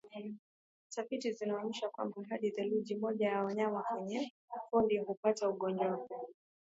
[0.89, 4.31] Tafiti zinaonyesha kwamba hadi theluthi moja ya wanyama kwenye
[4.69, 6.29] kundi hupata ugonjwa huu